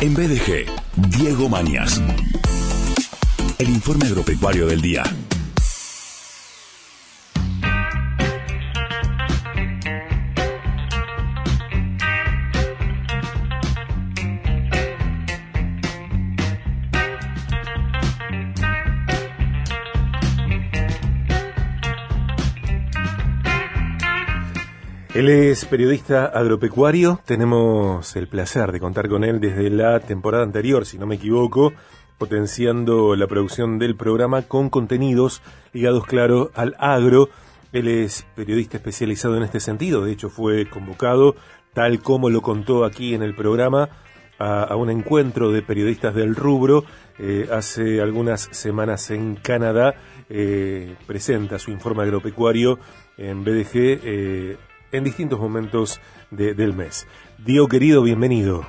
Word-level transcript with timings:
En 0.00 0.14
BDG, 0.14 0.66
Diego 1.16 1.48
Mañas. 1.48 2.00
El 3.58 3.68
informe 3.70 4.06
agropecuario 4.06 4.66
del 4.66 4.80
día. 4.80 5.04
Él 25.24 25.30
es 25.30 25.64
periodista 25.64 26.26
agropecuario. 26.26 27.18
Tenemos 27.24 28.14
el 28.14 28.28
placer 28.28 28.72
de 28.72 28.78
contar 28.78 29.08
con 29.08 29.24
él 29.24 29.40
desde 29.40 29.70
la 29.70 29.98
temporada 30.00 30.44
anterior, 30.44 30.84
si 30.84 30.98
no 30.98 31.06
me 31.06 31.14
equivoco, 31.14 31.72
potenciando 32.18 33.16
la 33.16 33.26
producción 33.26 33.78
del 33.78 33.96
programa 33.96 34.42
con 34.42 34.68
contenidos 34.68 35.40
ligados, 35.72 36.04
claro, 36.04 36.50
al 36.54 36.76
agro. 36.78 37.30
Él 37.72 37.88
es 37.88 38.26
periodista 38.36 38.76
especializado 38.76 39.38
en 39.38 39.44
este 39.44 39.60
sentido. 39.60 40.04
De 40.04 40.12
hecho, 40.12 40.28
fue 40.28 40.68
convocado, 40.68 41.36
tal 41.72 42.02
como 42.02 42.28
lo 42.28 42.42
contó 42.42 42.84
aquí 42.84 43.14
en 43.14 43.22
el 43.22 43.34
programa, 43.34 43.88
a, 44.38 44.76
un 44.76 44.90
encuentro 44.90 45.52
de 45.52 45.62
periodistas 45.62 46.14
del 46.14 46.36
rubro 46.36 46.84
eh, 47.18 47.48
hace 47.50 48.02
algunas 48.02 48.42
semanas 48.52 49.10
en 49.10 49.36
Canadá. 49.36 49.94
Eh, 50.28 50.96
presenta 51.06 51.58
su 51.58 51.70
informe 51.70 52.02
agropecuario 52.02 52.78
en 53.16 53.42
BDG. 53.42 53.70
Eh, 53.74 54.56
en 54.94 55.02
distintos 55.02 55.40
momentos 55.40 56.00
del 56.30 56.72
mes. 56.72 57.06
Diego 57.44 57.66
querido, 57.66 58.02
bienvenido. 58.02 58.62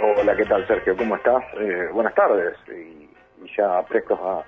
Hola, 0.00 0.36
¿qué 0.36 0.44
tal 0.44 0.66
Sergio? 0.66 0.96
¿Cómo 0.96 1.14
estás? 1.14 1.44
Eh, 1.60 1.88
buenas 1.92 2.14
tardes 2.14 2.54
y, 2.68 3.08
ya 3.56 3.82
prestos 3.88 4.18
a, 4.20 4.44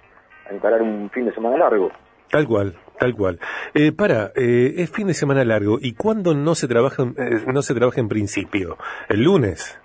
encarar 0.52 0.82
un 0.82 1.08
fin 1.10 1.26
de 1.26 1.32
semana 1.32 1.56
largo. 1.56 1.92
Tal 2.28 2.46
cual, 2.46 2.74
tal 2.98 3.14
cual. 3.14 3.38
Eh, 3.72 3.92
para, 3.92 4.32
eh, 4.34 4.74
es 4.78 4.90
fin 4.90 5.06
de 5.06 5.14
semana 5.14 5.44
largo. 5.44 5.78
¿Y 5.80 5.94
cuándo 5.94 6.34
no 6.34 6.56
se 6.56 6.66
trabaja, 6.66 7.04
no 7.04 7.62
se 7.62 7.74
trabaja 7.74 8.00
en 8.00 8.08
principio? 8.08 8.76
¿El 9.08 9.22
lunes? 9.22 9.80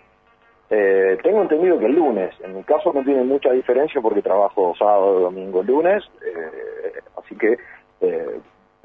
tengo 1.24 1.42
entendido 1.42 1.80
que 1.80 1.86
el 1.86 1.96
lunes. 1.96 2.36
En 2.44 2.56
mi 2.56 2.64
caso 2.64 2.92
no 2.94 3.02
tiene 3.04 3.24
mucha 3.24 3.52
diferencia 3.52 4.02
porque 4.02 4.22
trabajo 4.22 4.76
sábado, 4.78 5.22
domingo, 5.22 5.64
lunes. 5.64 6.04
así 7.18 7.36
que 7.36 7.58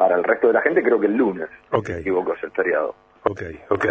para 0.00 0.16
el 0.16 0.24
resto 0.24 0.46
de 0.46 0.54
la 0.54 0.62
gente 0.62 0.82
creo 0.82 0.98
que 0.98 1.08
el 1.08 1.14
lunes. 1.14 1.50
Ok. 1.72 1.90
Me 1.90 1.98
equivoco, 1.98 2.32
es 2.32 2.42
el 2.42 2.50
feriado. 2.52 2.94
Ok, 3.24 3.42
ok. 3.68 3.86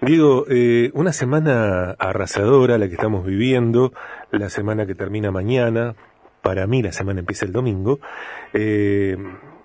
Diego, 0.00 0.44
eh, 0.48 0.92
una 0.94 1.12
semana 1.12 1.96
arrasadora 1.98 2.78
la 2.78 2.86
que 2.86 2.94
estamos 2.94 3.26
viviendo, 3.26 3.92
la 4.30 4.48
semana 4.50 4.86
que 4.86 4.94
termina 4.94 5.32
mañana, 5.32 5.96
para 6.42 6.68
mí 6.68 6.80
la 6.80 6.92
semana 6.92 7.18
empieza 7.18 7.44
el 7.44 7.50
domingo, 7.50 7.98
eh, 8.52 9.16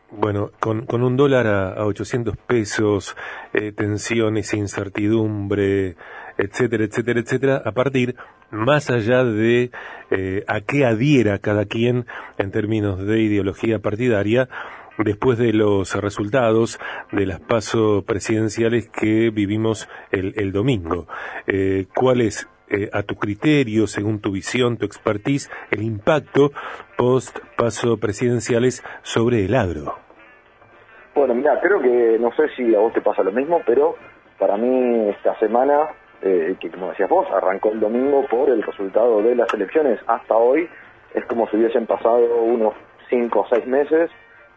bueno, 0.09 0.49
con, 0.59 0.87
con, 0.87 1.03
un 1.03 1.15
dólar 1.15 1.45
a, 1.45 1.73
a 1.73 1.85
800 1.85 2.35
pesos, 2.35 3.15
eh, 3.53 3.71
tensiones, 3.71 4.51
incertidumbre, 4.55 5.95
etcétera, 6.39 6.85
etcétera, 6.85 7.19
etcétera, 7.19 7.61
a 7.63 7.71
partir, 7.73 8.15
más 8.49 8.89
allá 8.89 9.23
de 9.23 9.71
eh, 10.09 10.43
a 10.47 10.61
qué 10.61 10.85
adhiera 10.85 11.37
cada 11.39 11.65
quien 11.65 12.05
en 12.37 12.51
términos 12.51 13.05
de 13.05 13.19
ideología 13.19 13.79
partidaria, 13.79 14.49
después 15.03 15.37
de 15.37 15.53
los 15.53 15.95
resultados 16.01 16.79
de 17.11 17.25
las 17.25 17.39
pasos 17.39 18.03
presidenciales 18.03 18.89
que 18.89 19.29
vivimos 19.29 19.89
el, 20.11 20.51
domingo. 20.51 21.07
Eh, 21.47 21.85
¿Cuál 21.95 22.21
es, 22.21 22.49
eh, 22.69 22.89
a 22.91 23.03
tu 23.03 23.15
criterio, 23.15 23.87
según 23.87 24.19
tu 24.19 24.31
visión, 24.31 24.77
tu 24.77 24.85
expertise, 24.85 25.49
el 25.71 25.81
impacto 25.81 26.51
post-paso 26.97 27.97
presidenciales 27.97 28.83
sobre 29.01 29.45
el 29.45 29.55
agro? 29.55 29.95
Bueno, 31.15 31.33
mira, 31.33 31.59
creo 31.61 31.81
que 31.81 32.17
no 32.19 32.31
sé 32.35 32.49
si 32.55 32.75
a 32.75 32.79
vos 32.79 32.93
te 32.93 33.01
pasa 33.01 33.23
lo 33.23 33.31
mismo, 33.31 33.61
pero 33.65 33.95
para 34.37 34.57
mí 34.57 35.09
esta 35.09 35.37
semana, 35.39 35.89
eh, 36.21 36.55
que 36.59 36.69
como 36.69 36.89
decías 36.89 37.09
vos, 37.09 37.27
arrancó 37.31 37.71
el 37.71 37.79
domingo 37.79 38.25
por 38.29 38.49
el 38.49 38.61
resultado 38.61 39.21
de 39.21 39.35
las 39.35 39.53
elecciones 39.53 39.99
hasta 40.07 40.35
hoy, 40.35 40.69
es 41.13 41.25
como 41.25 41.49
si 41.49 41.57
hubiesen 41.57 41.87
pasado 41.87 42.41
unos 42.43 42.73
cinco 43.09 43.41
o 43.41 43.47
seis 43.49 43.65
meses 43.65 44.11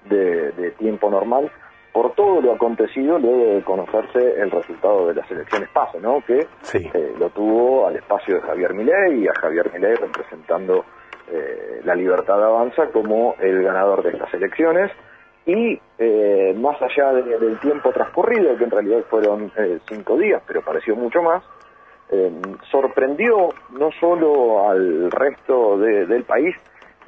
de, 0.08 0.70
tiempo 0.78 1.10
normal. 1.10 1.50
Por 1.92 2.14
todo 2.14 2.40
lo 2.40 2.54
acontecido 2.54 3.18
luego 3.18 3.54
de 3.54 3.62
conocerse 3.62 4.40
el 4.40 4.50
resultado 4.50 5.08
de 5.08 5.14
las 5.14 5.30
elecciones 5.30 5.68
PASO, 5.70 6.00
¿no? 6.00 6.22
Que 6.26 6.46
eh, 6.72 7.14
lo 7.18 7.28
tuvo 7.30 7.86
al 7.86 7.96
espacio 7.96 8.36
de 8.36 8.41
Javier 8.41 8.72
Milei 8.72 9.24
y 9.24 9.28
a 9.28 9.34
Javier 9.34 9.70
Milei 9.74 9.94
representando 9.96 10.86
eh, 11.30 11.82
la 11.84 11.94
libertad 11.94 12.38
de 12.38 12.44
avanza 12.44 12.86
como 12.86 13.34
el 13.41 13.62
ganador 13.62 14.02
de 14.02 14.10
estas 14.10 14.32
elecciones. 14.32 14.91
Y 15.44 15.78
eh, 15.98 16.54
más 16.56 16.80
allá 16.80 17.12
del 17.12 17.58
tiempo 17.60 17.91
transcurrido, 17.91 18.56
que 18.56 18.64
en 18.64 18.70
realidad 18.70 19.04
fueron 19.10 19.52
cinco 19.88 20.16
días, 20.16 20.42
pero 20.46 20.62
pareció 20.62 20.94
mucho 20.96 21.20
más, 21.20 21.42
sorprendió 22.70 23.48
no 23.70 23.91
solo 23.98 24.70
al 24.70 25.10
resto 25.10 25.78
del 25.78 26.22
país, 26.24 26.54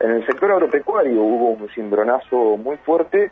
en 0.00 0.10
el 0.10 0.26
sector 0.26 0.50
agropecuario 0.52 1.22
hubo 1.22 1.50
un 1.50 1.68
cimbronazo 1.70 2.56
muy 2.56 2.76
fuerte. 2.78 3.30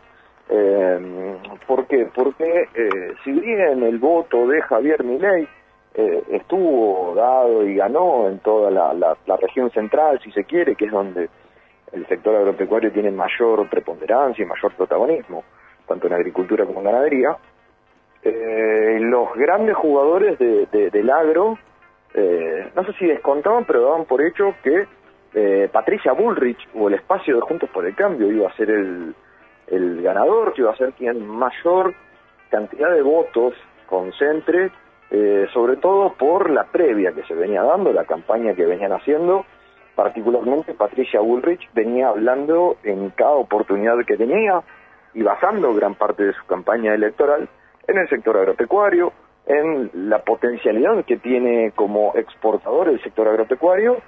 Eh, 0.49 1.37
¿Por 1.67 1.87
qué? 1.87 2.09
Porque 2.15 2.69
eh, 2.75 3.15
si 3.25 3.33
bien 3.33 3.83
el 3.83 3.99
voto 3.99 4.47
de 4.47 4.61
Javier 4.63 5.03
Milei 5.03 5.49
eh, 5.95 6.23
estuvo 6.31 7.15
dado 7.15 7.65
y 7.65 7.75
ganó 7.75 8.29
en 8.29 8.39
toda 8.41 8.71
la, 8.71 8.93
la, 8.95 9.37
región 9.37 9.71
central, 9.71 10.21
si 10.23 10.31
se 10.33 10.45
quiere, 10.45 10.75
que 10.75 10.87
es 10.87 10.91
donde 10.91 11.29
el 11.93 12.07
sector 12.07 12.37
agropecuario 12.37 12.93
tiene 12.93 13.11
mayor 13.11 13.69
preponderancia 13.69 14.43
y 14.43 14.49
mayor 14.49 14.73
protagonismo, 14.75 15.45
tanto 15.87 16.07
en 16.07 16.15
agricultura 16.15 16.65
como 16.65 16.81
en 16.81 16.87
ganadería, 16.87 17.37
eh, 18.23 18.99
los 19.01 19.35
grandes 19.35 19.77
jugadores 19.77 20.39
de, 20.39 20.67
del 20.91 21.11
agro, 21.11 21.59
no 22.75 22.85
sé 22.85 22.93
si 22.99 23.07
descontaban, 23.07 23.65
pero 23.65 23.83
daban 23.83 24.05
por 24.05 24.23
hecho 24.23 24.55
que 24.63 24.87
eh, 25.35 25.69
Patricia 25.73 26.13
Bullrich 26.13 26.69
o 26.75 26.89
el 26.89 26.95
espacio 26.95 27.37
de 27.37 27.43
Juntos 27.43 27.71
por 27.71 27.87
el 27.87 27.95
Cambio 27.95 28.31
iba 28.31 28.49
a 28.49 28.57
ser 28.57 28.71
el, 28.71 29.15
el 29.69 30.03
ganador, 30.03 30.53
que 30.53 30.63
iba 30.63 30.73
a 30.73 30.77
ser 30.77 30.93
quien 30.93 31.27
mayor 31.27 31.95
cantidad 32.51 32.93
de 32.93 33.03
votos 33.03 33.55
concentre, 33.87 34.71
eh, 35.11 35.47
sobre 35.53 35.77
todo 35.77 36.13
por 36.15 36.51
la 36.51 36.65
previa 36.65 37.13
que 37.13 37.23
se 37.25 37.35
venía 37.35 37.63
dando, 37.63 37.93
la 37.93 38.05
campaña 38.05 38.55
que 38.55 38.67
venían 38.67 38.93
haciendo, 38.93 39.45
particularmente 39.95 40.75
Patricia 40.75 41.21
Bullrich 41.21 41.69
venía 41.75 42.09
hablando 42.09 42.77
en 42.83 43.11
cada 43.11 43.33
oportunidad 43.33 43.97
que 44.07 44.17
tenía 44.17 44.63
y 45.15 45.23
basando 45.23 45.75
gran 45.75 45.95
parte 45.95 46.25
de 46.25 46.33
su 46.33 46.45
campaña 46.47 46.95
electoral 46.95 47.49
en 47.87 47.99
el 47.99 48.09
sector 48.09 48.37
agropecuario, 48.37 49.13
en 49.47 49.91
la 49.95 50.21
potencialidad 50.21 51.05
que 51.05 51.17
tiene 51.17 51.73
como 51.75 52.13
exportador 52.15 52.89
el 52.89 53.03
sector 53.03 53.29
agropecuario 53.29 54.01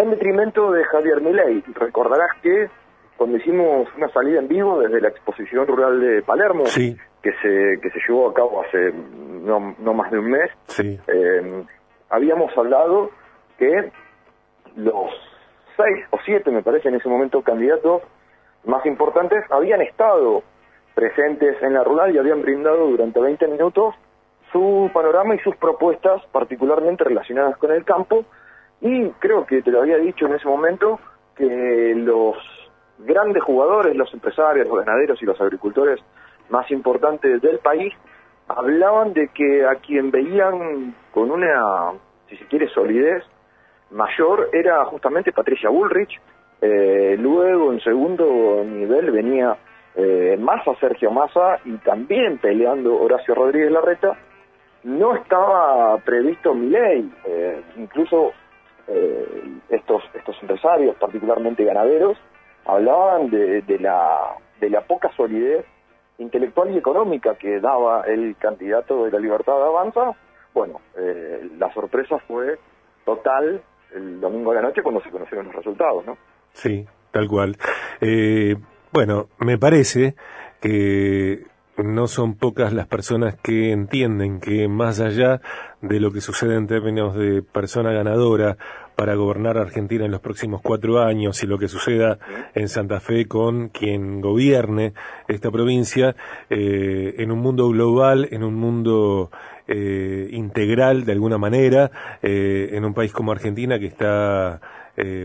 en 0.00 0.10
detrimento 0.10 0.72
de 0.72 0.84
Javier 0.84 1.20
Milei. 1.20 1.62
Recordarás 1.74 2.30
que 2.42 2.68
cuando 3.16 3.36
hicimos 3.36 3.88
una 3.96 4.08
salida 4.08 4.40
en 4.40 4.48
vivo 4.48 4.80
desde 4.80 5.00
la 5.00 5.08
exposición 5.08 5.66
rural 5.66 6.00
de 6.00 6.22
Palermo, 6.22 6.64
que 6.64 7.32
se 7.42 7.80
que 7.80 7.90
se 7.90 8.00
llevó 8.08 8.30
a 8.30 8.34
cabo 8.34 8.62
hace 8.62 8.92
no, 8.92 9.74
no 9.78 9.94
más 9.94 10.10
de 10.10 10.18
un 10.18 10.30
mes, 10.30 10.50
eh, 10.78 11.64
habíamos 12.08 12.56
hablado 12.56 13.10
que 13.58 13.90
los 14.76 15.10
seis 15.76 16.04
o 16.10 16.18
siete, 16.24 16.50
me 16.50 16.62
parece, 16.62 16.88
en 16.88 16.94
ese 16.94 17.08
momento 17.08 17.42
candidatos 17.42 18.02
más 18.64 18.84
importantes 18.86 19.44
habían 19.50 19.82
estado 19.82 20.42
presentes 20.94 21.62
en 21.62 21.74
la 21.74 21.84
rural 21.84 22.14
y 22.14 22.18
habían 22.18 22.42
brindado 22.42 22.86
durante 22.88 23.20
20 23.20 23.48
minutos 23.48 23.94
su 24.52 24.90
panorama 24.92 25.34
y 25.34 25.38
sus 25.38 25.56
propuestas 25.56 26.22
particularmente 26.32 27.04
relacionadas 27.04 27.56
con 27.58 27.70
el 27.70 27.84
campo 27.84 28.24
y 28.80 29.08
creo 29.18 29.46
que 29.46 29.62
te 29.62 29.70
lo 29.70 29.82
había 29.82 29.98
dicho 29.98 30.26
en 30.26 30.34
ese 30.34 30.48
momento 30.48 30.98
que 31.36 31.94
los 31.96 32.36
grandes 32.98 33.42
jugadores, 33.42 33.96
los 33.96 34.12
empresarios, 34.12 34.68
los 34.68 34.84
ganaderos 34.84 35.22
y 35.22 35.26
los 35.26 35.40
agricultores 35.40 36.00
más 36.48 36.70
importantes 36.70 37.40
del 37.40 37.58
país 37.58 37.94
hablaban 38.48 39.12
de 39.12 39.28
que 39.28 39.64
a 39.64 39.76
quien 39.76 40.10
veían 40.10 40.94
con 41.12 41.30
una, 41.30 41.92
si 42.28 42.36
se 42.36 42.46
quiere, 42.46 42.68
solidez 42.68 43.22
mayor 43.90 44.50
era 44.52 44.84
justamente 44.84 45.32
Patricia 45.32 45.70
Bullrich. 45.70 46.20
Eh, 46.60 47.16
luego, 47.18 47.72
en 47.72 47.80
segundo 47.80 48.62
nivel, 48.64 49.10
venía 49.10 49.56
eh, 49.94 50.36
Massa, 50.38 50.74
Sergio 50.78 51.10
Massa, 51.10 51.58
y 51.64 51.76
también 51.78 52.38
peleando 52.38 53.00
Horacio 53.00 53.34
Rodríguez 53.34 53.70
Larreta. 53.70 54.16
No 54.84 55.14
estaba 55.14 55.96
previsto 55.98 56.54
mi 56.54 56.68
ley, 56.68 57.12
eh, 57.26 57.62
incluso 57.76 58.32
empresarios, 60.60 60.96
particularmente 60.96 61.64
ganaderos, 61.64 62.18
hablaban 62.66 63.30
de, 63.30 63.78
la, 63.80 64.36
de 64.60 64.70
la 64.70 64.82
poca 64.82 65.10
solidez 65.16 65.64
intelectual 66.18 66.70
y 66.70 66.78
económica 66.78 67.34
que 67.36 67.60
daba 67.60 68.02
el 68.02 68.36
candidato 68.36 69.04
de 69.04 69.10
la 69.10 69.18
libertad 69.18 69.56
de 69.56 69.64
avanza. 69.64 70.12
Bueno, 70.52 70.80
eh, 70.98 71.48
la 71.58 71.72
sorpresa 71.72 72.18
fue 72.28 72.58
total 73.04 73.62
el 73.94 74.20
domingo 74.20 74.52
a 74.52 74.56
la 74.56 74.62
noche 74.62 74.82
cuando 74.82 75.02
se 75.02 75.10
conocieron 75.10 75.46
los 75.46 75.54
resultados, 75.54 76.04
¿no? 76.04 76.16
Sí, 76.52 76.86
tal 77.10 77.26
cual. 77.26 77.56
Eh, 78.00 78.56
bueno, 78.92 79.28
me 79.38 79.56
parece 79.56 80.14
que 80.60 81.46
no 81.78 82.06
son 82.06 82.36
pocas 82.36 82.72
las 82.72 82.86
personas 82.86 83.36
que 83.36 83.72
entienden 83.72 84.40
que 84.40 84.68
más 84.68 85.00
allá 85.00 85.40
de 85.82 86.00
lo 86.00 86.12
que 86.12 86.20
sucede 86.20 86.56
en 86.56 86.66
términos 86.66 87.14
de 87.14 87.42
persona 87.42 87.92
ganadora 87.92 88.56
para 88.96 89.14
gobernar 89.14 89.56
Argentina 89.56 90.04
en 90.04 90.10
los 90.10 90.20
próximos 90.20 90.60
cuatro 90.60 91.00
años 91.00 91.42
y 91.42 91.46
lo 91.46 91.58
que 91.58 91.68
suceda 91.68 92.18
en 92.54 92.68
Santa 92.68 93.00
Fe 93.00 93.26
con 93.26 93.70
quien 93.70 94.20
gobierne 94.20 94.92
esta 95.26 95.50
provincia, 95.50 96.14
eh, 96.50 97.14
en 97.16 97.30
un 97.30 97.38
mundo 97.38 97.68
global, 97.70 98.28
en 98.30 98.44
un 98.44 98.54
mundo 98.56 99.30
eh, 99.66 100.28
integral 100.32 101.06
de 101.06 101.12
alguna 101.12 101.38
manera, 101.38 101.90
eh, 102.22 102.70
en 102.72 102.84
un 102.84 102.92
país 102.92 103.12
como 103.12 103.32
Argentina 103.32 103.78
que 103.78 103.86
está 103.86 104.60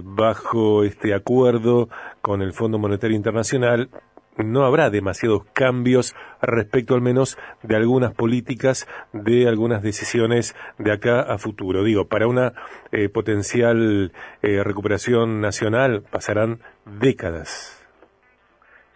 bajo 0.03 0.85
este 0.85 1.13
acuerdo 1.13 1.89
con 2.21 2.41
el 2.41 2.53
Fondo 2.53 2.79
Monetario 2.79 3.17
Internacional, 3.17 3.89
no 4.37 4.65
habrá 4.65 4.89
demasiados 4.89 5.43
cambios 5.53 6.15
respecto 6.41 6.93
al 6.93 7.01
menos 7.01 7.37
de 7.63 7.75
algunas 7.75 8.13
políticas, 8.13 8.87
de 9.13 9.47
algunas 9.47 9.81
decisiones 9.81 10.55
de 10.77 10.91
acá 10.91 11.21
a 11.21 11.37
futuro. 11.37 11.83
Digo, 11.83 12.05
para 12.05 12.27
una 12.27 12.53
eh, 12.91 13.09
potencial 13.09 14.11
eh, 14.41 14.63
recuperación 14.63 15.41
nacional 15.41 16.03
pasarán 16.09 16.59
décadas. 16.85 17.81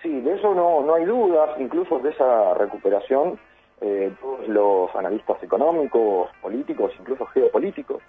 Sí, 0.01 0.21
de 0.21 0.36
eso 0.36 0.53
no, 0.53 0.81
no 0.81 0.95
hay 0.95 1.06
dudas, 1.06 1.59
incluso 1.59 2.00
de 2.00 2.12
esa 2.12 2.53
recuperación, 2.53 3.38
eh, 3.81 4.12
todos 4.21 4.47
los 4.47 4.95
analistas 4.95 5.42
económicos, 5.44 6.30
políticos, 6.42 6.92
incluso 7.00 7.25
geopolíticos, 7.27 8.01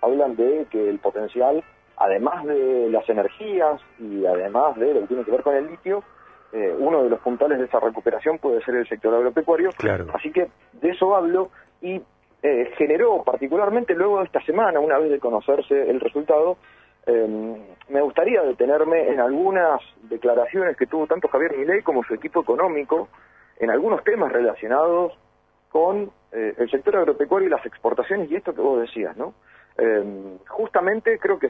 hablan 0.00 0.36
de 0.36 0.66
que 0.70 0.88
el 0.88 0.98
potencial, 0.98 1.62
además 1.96 2.44
de 2.44 2.88
las 2.90 3.08
energías 3.08 3.80
y 3.98 4.24
además 4.24 4.76
de 4.76 4.94
lo 4.94 5.00
que 5.00 5.06
tiene 5.06 5.24
que 5.24 5.30
ver 5.30 5.42
con 5.42 5.54
el 5.54 5.66
litio, 5.66 6.02
eh, 6.54 6.72
uno 6.78 7.02
de 7.02 7.10
los 7.10 7.18
puntales 7.18 7.58
de 7.58 7.64
esa 7.64 7.80
recuperación 7.80 8.38
puede 8.38 8.62
ser 8.62 8.76
el 8.76 8.88
sector 8.88 9.12
agropecuario. 9.12 9.70
Así 10.14 10.30
que 10.30 10.46
de 10.80 10.90
eso 10.90 11.16
hablo 11.16 11.50
y 11.82 12.00
eh, 12.44 12.72
generó 12.78 13.24
particularmente 13.24 13.92
luego 13.96 14.20
de 14.20 14.26
esta 14.26 14.40
semana, 14.42 14.78
una 14.78 14.96
vez 14.98 15.10
de 15.10 15.18
conocerse 15.18 15.90
el 15.90 15.98
resultado, 15.98 16.56
eh, 17.06 17.56
me 17.88 18.00
gustaría 18.02 18.40
detenerme 18.42 19.08
en 19.08 19.18
algunas 19.18 19.80
declaraciones 20.02 20.76
que 20.76 20.86
tuvo 20.86 21.08
tanto 21.08 21.26
Javier 21.26 21.58
Milei 21.58 21.82
como 21.82 22.04
su 22.04 22.14
equipo 22.14 22.42
económico 22.42 23.08
en 23.58 23.70
algunos 23.70 24.04
temas 24.04 24.30
relacionados 24.30 25.12
con 25.70 26.12
el 26.30 26.70
sector 26.70 26.96
agropecuario 26.96 27.48
y 27.48 27.50
las 27.50 27.64
exportaciones 27.66 28.28
y 28.30 28.36
esto 28.36 28.54
que 28.54 28.60
vos 28.60 28.80
decías, 28.80 29.16
¿no? 29.16 29.34
justamente 30.48 31.18
creo 31.18 31.38
que 31.38 31.48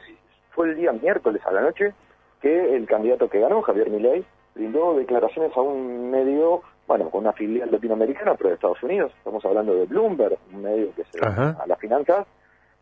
fue 0.51 0.69
el 0.69 0.75
día 0.75 0.91
miércoles 0.91 1.41
a 1.45 1.51
la 1.51 1.61
noche 1.61 1.93
que 2.41 2.75
el 2.75 2.85
candidato 2.87 3.29
que 3.29 3.39
ganó, 3.39 3.61
Javier 3.63 3.89
Milei, 3.89 4.25
brindó 4.55 4.95
declaraciones 4.95 5.55
a 5.55 5.61
un 5.61 6.09
medio, 6.09 6.61
bueno, 6.87 7.09
con 7.09 7.21
una 7.21 7.33
filial 7.33 7.69
latinoamericana, 7.71 8.35
pero 8.35 8.49
de 8.49 8.55
Estados 8.55 8.81
Unidos, 8.81 9.11
estamos 9.17 9.43
hablando 9.45 9.75
de 9.75 9.85
Bloomberg, 9.85 10.37
un 10.53 10.61
medio 10.61 10.95
que 10.95 11.03
se 11.11 11.19
a 11.23 11.65
las 11.67 11.77
finanzas. 11.77 12.25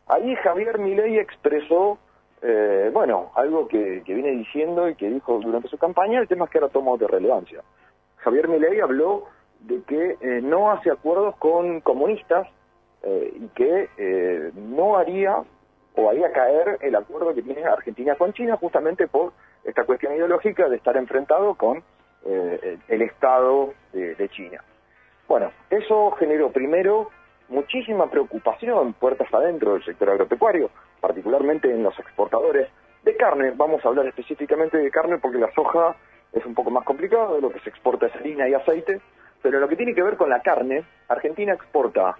Ahí 0.06 0.34
Javier 0.36 0.78
Milei 0.78 1.18
expresó, 1.18 1.98
eh, 2.42 2.90
bueno, 2.92 3.32
algo 3.34 3.66
que, 3.66 4.02
viene 4.06 4.30
diciendo 4.30 4.88
y 4.88 4.94
que 4.94 5.10
dijo 5.10 5.40
durante 5.40 5.68
su 5.68 5.76
campaña, 5.76 6.20
el 6.20 6.28
tema 6.28 6.44
es 6.44 6.50
que 6.52 6.58
ahora 6.58 6.72
tomó 6.72 6.96
de 6.96 7.08
relevancia. 7.08 7.62
Javier 8.18 8.48
Milei 8.48 8.80
habló 8.80 9.24
de 9.60 9.82
que 9.82 10.16
eh, 10.20 10.40
no 10.42 10.70
hace 10.70 10.90
acuerdos 10.90 11.36
con 11.36 11.80
comunistas 11.80 12.46
eh, 13.02 13.32
y 13.34 13.48
que 13.48 14.52
no 14.54 14.96
haría 14.96 15.42
o 15.96 16.10
haría 16.10 16.32
caer 16.32 16.78
el 16.80 16.94
acuerdo 16.96 17.34
que 17.34 17.42
tiene 17.42 17.64
Argentina 17.64 18.14
con 18.16 18.32
China 18.32 18.56
justamente 18.56 19.06
por 19.06 19.32
esta 19.64 19.84
cuestión 19.84 20.14
ideológica 20.14 20.68
de 20.68 20.76
estar 20.76 20.96
enfrentado 20.96 21.54
con 21.54 21.82
eh, 22.26 22.78
el 22.88 23.02
Estado 23.02 23.74
de, 23.92 24.28
China. 24.30 24.62
Bueno, 25.28 25.50
eso 25.70 26.10
generó 26.12 26.50
primero 26.50 27.10
muchísima 27.48 28.10
preocupación 28.10 28.94
puertas 28.94 29.32
adentro 29.32 29.74
del 29.74 29.84
sector 29.84 30.10
agropecuario, 30.10 30.70
particularmente 31.00 31.70
en 31.70 31.82
los 31.82 31.98
exportadores 31.98 32.68
de 33.02 33.16
carne. 33.16 33.52
Vamos 33.54 33.84
a 33.84 33.88
hablar 33.88 34.06
específicamente 34.06 34.78
de 34.78 34.90
carne 34.90 35.18
porque 35.18 35.38
la 35.38 35.52
soja 35.52 35.96
es 36.32 36.44
un 36.44 36.54
poco 36.54 36.70
más 36.70 36.84
complicado, 36.84 37.40
lo 37.40 37.50
que 37.50 37.60
se 37.60 37.70
exporta 37.70 38.06
es 38.06 38.16
harina 38.16 38.48
y 38.48 38.54
aceite, 38.54 39.00
pero 39.42 39.60
lo 39.60 39.68
que 39.68 39.76
tiene 39.76 39.94
que 39.94 40.02
ver 40.02 40.16
con 40.16 40.30
la 40.30 40.40
carne, 40.40 40.84
Argentina 41.08 41.52
exporta, 41.52 42.16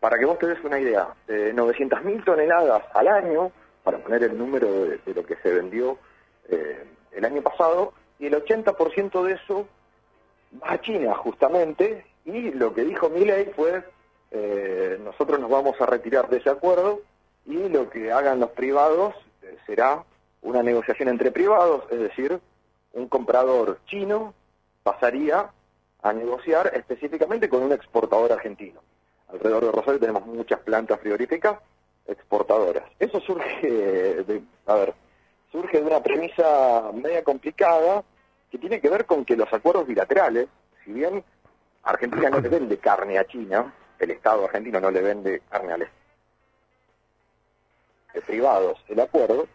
para 0.00 0.18
que 0.18 0.26
vos 0.26 0.38
te 0.38 0.46
des 0.46 0.62
una 0.64 0.78
idea, 0.78 1.08
eh, 1.28 1.52
900.000 1.54 2.24
toneladas 2.24 2.82
al 2.94 3.08
año, 3.08 3.52
para 3.82 3.98
poner 3.98 4.24
el 4.24 4.36
número 4.36 4.68
de 4.72 5.14
lo 5.14 5.24
que 5.24 5.36
se 5.36 5.52
vendió 5.52 5.96
eh, 6.50 6.84
el 7.12 7.24
año 7.24 7.42
pasado, 7.42 7.92
y 8.18 8.26
el 8.26 8.34
80% 8.34 9.22
de 9.24 9.32
eso 9.34 9.66
va 10.62 10.72
a 10.72 10.80
China 10.80 11.14
justamente, 11.14 12.04
y 12.24 12.50
lo 12.52 12.74
que 12.74 12.84
dijo 12.84 13.08
Milley 13.08 13.46
fue, 13.56 13.82
eh, 14.30 14.98
nosotros 15.02 15.40
nos 15.40 15.50
vamos 15.50 15.80
a 15.80 15.86
retirar 15.86 16.28
de 16.28 16.38
ese 16.38 16.50
acuerdo, 16.50 17.00
y 17.46 17.68
lo 17.68 17.88
que 17.90 18.12
hagan 18.12 18.40
los 18.40 18.50
privados 18.50 19.14
eh, 19.42 19.56
será 19.66 20.04
una 20.42 20.62
negociación 20.62 21.08
entre 21.08 21.30
privados, 21.30 21.84
es 21.90 22.00
decir, 22.00 22.40
un 22.92 23.08
comprador 23.08 23.78
chino 23.86 24.34
pasaría 24.82 25.50
a 26.02 26.12
negociar 26.12 26.72
específicamente 26.74 27.48
con 27.48 27.62
un 27.62 27.72
exportador 27.72 28.32
argentino. 28.32 28.80
Alrededor 29.28 29.66
de 29.66 29.72
Rosario 29.72 30.00
tenemos 30.00 30.26
muchas 30.26 30.60
plantas 30.60 30.98
frigoríficas 31.00 31.58
exportadoras. 32.06 32.84
Eso 32.98 33.20
surge 33.20 33.70
de, 34.24 34.42
a 34.66 34.74
ver, 34.74 34.94
surge 35.50 35.80
de 35.80 35.86
una 35.86 36.02
premisa 36.02 36.90
media 36.92 37.22
complicada 37.24 38.02
que 38.50 38.58
tiene 38.58 38.80
que 38.80 38.88
ver 38.88 39.06
con 39.06 39.24
que 39.24 39.36
los 39.36 39.52
acuerdos 39.52 39.86
bilaterales, 39.86 40.48
si 40.84 40.92
bien 40.92 41.24
Argentina 41.82 42.30
no 42.30 42.40
le 42.40 42.48
vende 42.50 42.78
carne 42.78 43.18
a 43.18 43.26
China, 43.26 43.72
el 43.98 44.10
Estado 44.10 44.44
argentino 44.44 44.80
no 44.80 44.90
le 44.90 45.02
vende 45.02 45.42
carne 45.50 45.72
a 45.72 45.78
los 45.78 45.88
privados 48.26 48.78
el 48.88 49.00
acuerdo, 49.00 49.46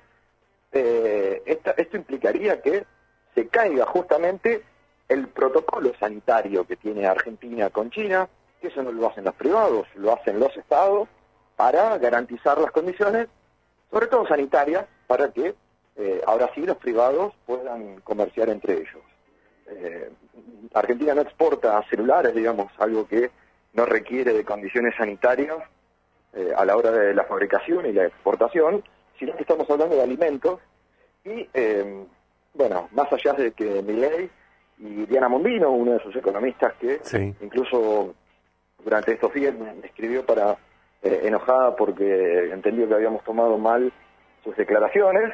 eh, 0.71 1.43
esto 1.45 1.97
implicaría 1.97 2.61
que 2.61 2.85
se 3.33 3.47
caiga 3.47 3.85
justamente 3.85 4.63
el 5.07 5.27
protocolo 5.27 5.93
sanitario 5.99 6.65
que 6.65 6.75
tiene 6.77 7.05
Argentina 7.05 7.69
con 7.69 7.91
China, 7.91 8.27
que 8.61 8.67
eso 8.67 8.81
no 8.81 8.91
lo 8.91 9.07
hacen 9.07 9.25
los 9.25 9.35
privados, 9.35 9.87
lo 9.95 10.13
hacen 10.13 10.39
los 10.39 10.55
estados 10.57 11.07
para 11.55 11.97
garantizar 11.97 12.57
las 12.57 12.71
condiciones, 12.71 13.27
sobre 13.91 14.07
todo 14.07 14.27
sanitarias, 14.27 14.85
para 15.07 15.31
que 15.31 15.55
eh, 15.97 16.21
ahora 16.27 16.49
sí 16.53 16.61
los 16.61 16.77
privados 16.77 17.33
puedan 17.45 18.01
comerciar 18.01 18.49
entre 18.49 18.73
ellos. 18.73 19.01
Eh, 19.67 20.09
Argentina 20.73 21.13
no 21.13 21.21
exporta 21.21 21.81
celulares, 21.89 22.35
digamos, 22.35 22.71
algo 22.79 23.07
que 23.07 23.31
no 23.73 23.85
requiere 23.85 24.33
de 24.33 24.43
condiciones 24.43 24.93
sanitarias 24.97 25.57
eh, 26.33 26.51
a 26.55 26.65
la 26.65 26.75
hora 26.75 26.91
de 26.91 27.13
la 27.13 27.23
fabricación 27.23 27.85
y 27.85 27.93
la 27.93 28.05
exportación, 28.05 28.83
sino 29.17 29.35
que 29.35 29.43
estamos 29.43 29.69
hablando 29.69 29.95
de 29.95 30.03
alimentos 30.03 30.59
y, 31.23 31.47
bueno, 32.53 32.87
más 32.91 33.11
allá 33.11 33.33
de 33.33 33.51
que 33.53 33.81
Milei 33.81 34.29
y 34.77 35.05
Diana 35.07 35.27
Mondino, 35.27 35.71
uno 35.71 35.93
de 35.93 36.03
sus 36.03 36.15
economistas 36.15 36.73
que 36.75 36.99
incluso 37.41 38.13
durante 38.83 39.13
estos 39.13 39.33
días 39.33 39.55
me 39.55 39.87
escribió 39.87 40.23
para 40.23 40.55
enojada 41.01 41.75
porque 41.75 42.51
entendió 42.51 42.87
que 42.87 42.93
habíamos 42.93 43.23
tomado 43.23 43.57
mal 43.57 43.91
sus 44.43 44.55
declaraciones, 44.55 45.33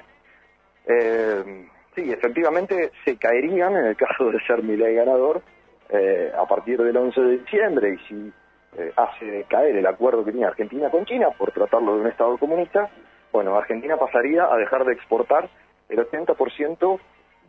eh, 0.86 1.68
sí, 1.96 2.12
efectivamente 2.12 2.92
se 3.06 3.18
caerían 3.18 3.76
en 3.76 3.86
el 3.86 3.96
caso 3.96 4.32
de 4.32 4.40
ser 4.46 4.64
ley 4.64 4.96
ganador 4.96 5.42
eh, 5.90 6.32
a 6.38 6.46
partir 6.48 6.82
del 6.82 6.96
11 6.96 7.22
de 7.22 7.38
diciembre 7.40 7.94
y 7.94 8.08
si 8.08 8.34
eh, 8.78 8.94
hace 8.96 9.46
caer 9.50 9.76
el 9.76 9.86
acuerdo 9.86 10.24
que 10.24 10.32
tenía 10.32 10.48
Argentina 10.48 10.90
con 10.90 11.06
China 11.06 11.30
por 11.38 11.52
tratarlo 11.52 11.96
de 11.96 12.02
un 12.02 12.08
Estado 12.08 12.38
comunista, 12.38 12.90
bueno, 13.32 13.56
Argentina 13.56 13.98
pasaría 13.98 14.46
a 14.46 14.58
dejar 14.58 14.86
de 14.86 14.94
exportar 14.94 15.50
el 15.90 16.00
80% 16.00 17.00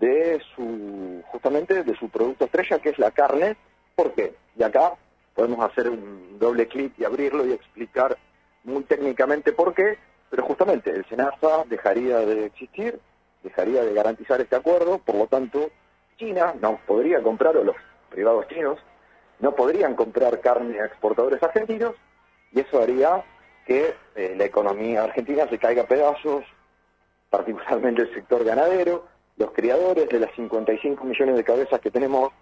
de 0.00 0.40
su, 0.54 1.22
justamente 1.26 1.84
de 1.84 1.94
su 1.96 2.08
producto 2.08 2.44
estrella, 2.46 2.78
que 2.80 2.90
es 2.90 2.98
la 2.98 3.12
carne. 3.12 3.56
¿Por 3.94 4.12
qué? 4.14 4.34
Y 4.56 4.62
acá 4.62 4.94
podemos 5.34 5.64
hacer 5.64 5.88
un 5.88 6.38
doble 6.38 6.66
clic 6.66 6.92
y 6.98 7.04
abrirlo 7.04 7.46
y 7.46 7.52
explicar 7.52 8.16
muy 8.64 8.82
técnicamente 8.84 9.52
por 9.52 9.74
qué, 9.74 9.98
pero 10.30 10.44
justamente 10.44 10.90
el 10.90 11.04
SENASA 11.06 11.64
dejaría 11.66 12.18
de 12.18 12.46
existir, 12.46 12.98
dejaría 13.42 13.82
de 13.82 13.94
garantizar 13.94 14.40
este 14.40 14.56
acuerdo, 14.56 14.98
por 14.98 15.16
lo 15.16 15.26
tanto, 15.26 15.70
China 16.16 16.54
no 16.60 16.78
podría 16.86 17.22
comprar, 17.22 17.56
o 17.56 17.64
los 17.64 17.76
privados 18.10 18.46
chinos, 18.48 18.78
no 19.40 19.54
podrían 19.54 19.94
comprar 19.94 20.40
carne 20.40 20.80
a 20.80 20.86
exportadores 20.86 21.42
argentinos, 21.42 21.94
y 22.52 22.60
eso 22.60 22.82
haría 22.82 23.24
que 23.66 23.94
eh, 24.14 24.34
la 24.36 24.44
economía 24.44 25.04
argentina 25.04 25.48
se 25.48 25.58
caiga 25.58 25.82
a 25.82 25.86
pedazos, 25.86 26.44
particularmente 27.30 28.02
el 28.02 28.14
sector 28.14 28.44
ganadero, 28.44 29.06
los 29.36 29.52
criadores 29.52 30.08
de 30.08 30.20
las 30.20 30.32
55 30.34 31.04
millones 31.04 31.36
de 31.36 31.44
cabezas 31.44 31.80
que 31.80 31.90
tenemos 31.90 32.32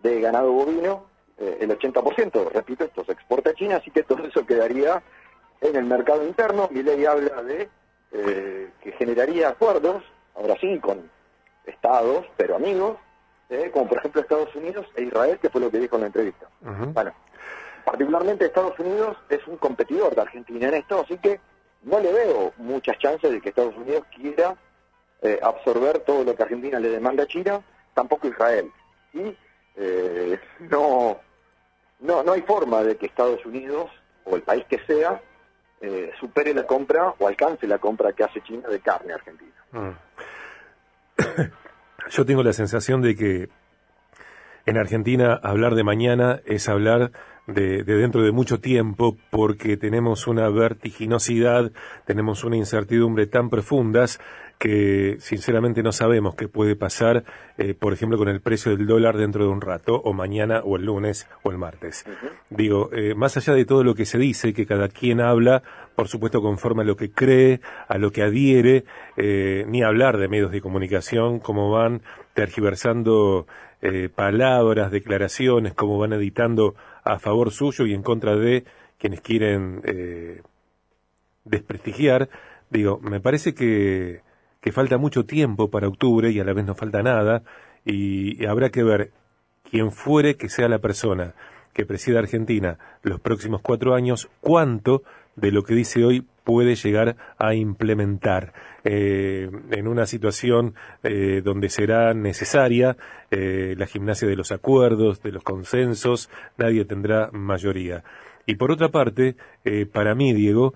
de 0.00 0.20
ganado 0.20 0.52
bovino, 0.52 1.06
eh, 1.38 1.58
el 1.60 1.70
80%, 1.70 2.50
repito, 2.50 2.84
esto 2.84 3.04
se 3.04 3.12
exporta 3.12 3.50
a 3.50 3.54
China, 3.54 3.76
así 3.76 3.90
que 3.90 4.02
todo 4.02 4.24
eso 4.26 4.44
quedaría 4.44 5.02
en 5.60 5.76
el 5.76 5.84
mercado 5.84 6.26
interno. 6.26 6.68
Mi 6.70 6.82
ley 6.82 7.04
habla 7.04 7.42
de 7.42 7.68
eh, 8.12 8.70
que 8.82 8.92
generaría 8.92 9.48
acuerdos, 9.48 10.02
ahora 10.34 10.56
sí, 10.60 10.78
con 10.80 11.10
estados, 11.66 12.26
pero 12.36 12.56
amigos, 12.56 12.96
eh, 13.48 13.70
como 13.72 13.88
por 13.88 13.98
ejemplo 13.98 14.20
Estados 14.20 14.54
Unidos 14.54 14.86
e 14.96 15.02
Israel, 15.02 15.38
que 15.40 15.50
fue 15.50 15.60
lo 15.60 15.70
que 15.70 15.78
dijo 15.78 15.96
en 15.96 16.02
la 16.02 16.06
entrevista. 16.08 16.48
Bueno, 16.60 17.12
particularmente 17.84 18.46
Estados 18.46 18.78
Unidos 18.78 19.16
es 19.28 19.46
un 19.46 19.56
competidor 19.56 20.14
de 20.14 20.22
Argentina 20.22 20.68
en 20.68 20.74
esto, 20.74 21.00
así 21.00 21.18
que 21.18 21.40
no 21.82 21.98
le 22.00 22.12
veo 22.12 22.52
muchas 22.58 22.98
chances 22.98 23.30
de 23.30 23.40
que 23.40 23.50
Estados 23.50 23.76
Unidos 23.76 24.04
quiera 24.14 24.56
eh, 25.20 25.38
absorber 25.42 26.00
todo 26.00 26.24
lo 26.24 26.34
que 26.34 26.42
Argentina 26.42 26.78
le 26.80 26.88
demanda 26.88 27.24
a 27.24 27.26
China, 27.26 27.60
tampoco 27.94 28.28
Israel. 28.28 28.70
Y 29.12 29.36
eh, 29.76 30.38
no, 30.60 31.18
no, 32.00 32.22
no 32.22 32.32
hay 32.32 32.42
forma 32.42 32.82
de 32.82 32.96
que 32.96 33.06
Estados 33.06 33.44
Unidos, 33.44 33.90
o 34.24 34.36
el 34.36 34.42
país 34.42 34.64
que 34.68 34.78
sea, 34.86 35.20
eh, 35.80 36.12
supere 36.20 36.54
la 36.54 36.64
compra 36.64 37.14
o 37.18 37.26
alcance 37.26 37.66
la 37.66 37.78
compra 37.78 38.12
que 38.12 38.24
hace 38.24 38.40
China 38.42 38.68
de 38.68 38.80
carne 38.80 39.12
argentina. 39.12 39.64
Mm. 39.72 39.90
Yo 42.10 42.24
tengo 42.26 42.42
la 42.42 42.52
sensación 42.52 43.00
de 43.02 43.16
que 43.16 43.48
en 44.66 44.78
Argentina 44.78 45.38
hablar 45.42 45.74
de 45.74 45.84
mañana 45.84 46.40
es 46.46 46.68
hablar 46.68 47.12
de, 47.46 47.82
dentro 47.82 48.22
de 48.22 48.32
mucho 48.32 48.60
tiempo 48.60 49.16
porque 49.30 49.76
tenemos 49.76 50.26
una 50.26 50.48
vertiginosidad, 50.48 51.72
tenemos 52.06 52.44
una 52.44 52.56
incertidumbre 52.56 53.26
tan 53.26 53.50
profundas 53.50 54.20
que 54.58 55.16
sinceramente 55.18 55.82
no 55.82 55.90
sabemos 55.90 56.36
qué 56.36 56.46
puede 56.46 56.76
pasar, 56.76 57.24
eh, 57.58 57.74
por 57.74 57.92
ejemplo, 57.92 58.16
con 58.16 58.28
el 58.28 58.40
precio 58.40 58.76
del 58.76 58.86
dólar 58.86 59.16
dentro 59.16 59.44
de 59.44 59.50
un 59.50 59.60
rato, 59.60 59.96
o 59.96 60.12
mañana, 60.12 60.60
o 60.60 60.76
el 60.76 60.84
lunes, 60.84 61.28
o 61.42 61.50
el 61.50 61.58
martes. 61.58 62.04
Digo, 62.48 62.90
eh, 62.92 63.16
más 63.16 63.36
allá 63.36 63.54
de 63.54 63.64
todo 63.64 63.82
lo 63.82 63.96
que 63.96 64.04
se 64.04 64.18
dice, 64.18 64.54
que 64.54 64.64
cada 64.64 64.86
quien 64.86 65.20
habla, 65.20 65.64
por 66.02 66.08
supuesto, 66.08 66.42
conforme 66.42 66.82
a 66.82 66.84
lo 66.84 66.96
que 66.96 67.12
cree, 67.12 67.60
a 67.86 67.96
lo 67.96 68.10
que 68.10 68.24
adhiere, 68.24 68.84
eh, 69.16 69.64
ni 69.68 69.84
hablar 69.84 70.18
de 70.18 70.26
medios 70.26 70.50
de 70.50 70.60
comunicación, 70.60 71.38
cómo 71.38 71.70
van 71.70 72.02
tergiversando 72.34 73.46
palabras, 74.14 74.92
declaraciones, 74.92 75.74
cómo 75.74 75.98
van 75.98 76.12
editando 76.12 76.76
a 77.02 77.18
favor 77.18 77.50
suyo 77.50 77.84
y 77.84 77.94
en 77.94 78.02
contra 78.04 78.36
de 78.36 78.64
quienes 78.96 79.20
quieren 79.20 79.82
desprestigiar. 81.44 82.28
Digo, 82.70 83.00
me 83.00 83.18
parece 83.18 83.54
que 83.54 84.22
que 84.62 84.72
falta 84.72 84.96
mucho 84.96 85.26
tiempo 85.26 85.70
para 85.70 85.88
octubre 85.88 86.30
y 86.30 86.38
a 86.38 86.44
la 86.44 86.54
vez 86.54 86.64
no 86.64 86.74
falta 86.74 87.02
nada 87.02 87.42
y 87.84 88.46
habrá 88.46 88.70
que 88.70 88.84
ver 88.84 89.10
quién 89.68 89.90
fuere 89.90 90.36
que 90.36 90.48
sea 90.48 90.68
la 90.68 90.78
persona 90.78 91.34
que 91.74 91.84
presida 91.84 92.20
Argentina 92.20 92.78
los 93.02 93.20
próximos 93.20 93.60
cuatro 93.60 93.94
años, 93.94 94.28
cuánto 94.40 95.02
de 95.36 95.50
lo 95.50 95.62
que 95.62 95.74
dice 95.74 96.04
hoy 96.04 96.26
puede 96.44 96.74
llegar 96.74 97.16
a 97.38 97.54
implementar 97.54 98.52
eh, 98.84 99.48
en 99.70 99.86
una 99.86 100.06
situación 100.06 100.74
eh, 101.02 101.40
donde 101.44 101.68
será 101.68 102.14
necesaria 102.14 102.96
eh, 103.30 103.74
la 103.78 103.86
gimnasia 103.86 104.26
de 104.26 104.36
los 104.36 104.50
acuerdos, 104.50 105.22
de 105.22 105.32
los 105.32 105.44
consensos, 105.44 106.30
nadie 106.58 106.84
tendrá 106.84 107.30
mayoría. 107.32 108.02
Y 108.44 108.56
por 108.56 108.72
otra 108.72 108.88
parte, 108.88 109.36
para 109.92 110.16
mí, 110.16 110.32
Diego, 110.32 110.74